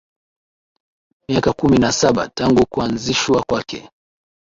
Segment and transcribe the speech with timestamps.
[1.29, 3.89] Miaka kumi na saba tangu kuanzishwa kwake